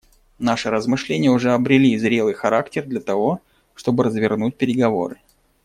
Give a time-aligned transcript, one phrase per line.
[0.39, 3.39] Наши размышления уже обрели зрелый характер для того,
[3.75, 5.19] чтобы развернуть переговоры.